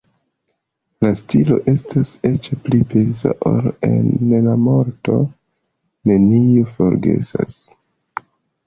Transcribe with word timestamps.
La 1.05 1.11
stilo 1.19 1.57
estas 1.73 2.13
eĉ 2.31 2.49
pli 2.63 2.81
peza 2.95 3.35
ol 3.51 3.69
en 3.91 4.11
La 4.49 4.57
morto 4.65 5.21
neniun 6.13 6.75
forgesas. 6.81 7.63